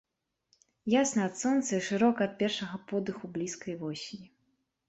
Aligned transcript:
Ясна 0.93 1.21
ад 1.29 1.35
сонца 1.41 1.69
і 1.79 1.83
шырока 1.89 2.19
ад 2.29 2.33
першага 2.41 2.75
подыху 2.93 3.25
блізкай 3.37 3.73
восені. 3.83 4.27